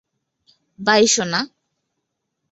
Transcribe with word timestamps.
By, 0.79 1.03
সোনা। 1.13 1.41